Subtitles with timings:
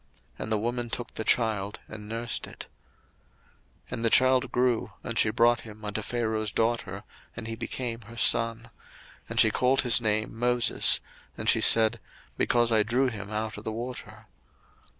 [0.39, 2.65] And the woman took the child, and nursed it.
[3.89, 7.03] 02:002:010 And the child grew, and she brought him unto Pharaoh's daughter,
[7.37, 8.71] and he became her son.
[9.29, 11.01] And she called his name Moses:
[11.37, 11.99] and she said,
[12.35, 14.25] Because I drew him out of the water.